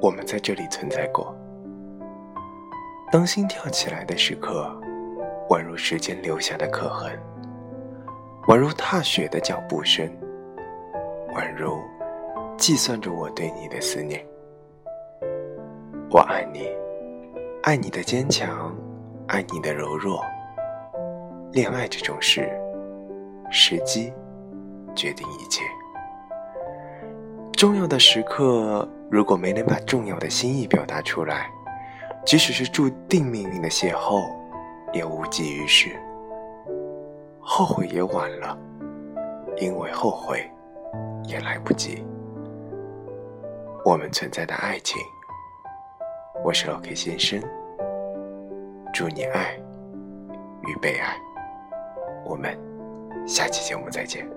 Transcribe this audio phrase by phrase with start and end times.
[0.00, 1.34] 我们在这里存在过。
[3.10, 4.74] 当心跳起来的时刻，
[5.48, 7.12] 宛如时间留下的刻痕，
[8.48, 10.08] 宛如踏雪的脚步声，
[11.34, 11.78] 宛如
[12.56, 14.24] 计算着我对你的思念。
[16.10, 16.68] 我爱你，
[17.62, 18.74] 爱你的坚强，
[19.28, 20.22] 爱你的柔弱。
[21.52, 22.50] 恋爱这种事，
[23.50, 24.12] 时机
[24.94, 25.62] 决定一切。
[27.62, 31.48] 重要的时刻，如果没能把重要的心意表达出来，
[32.26, 34.34] 即使是注定命运的邂逅，
[34.92, 35.90] 也无济于事。
[37.38, 38.58] 后悔也晚了，
[39.58, 40.50] 因为后悔
[41.28, 42.04] 也来不及。
[43.84, 45.00] 我们存在的爱情，
[46.44, 47.40] 我是 OK 先生。
[48.92, 49.56] 祝你爱
[50.66, 51.14] 与被爱。
[52.24, 52.58] 我们
[53.24, 54.28] 下期节目再见。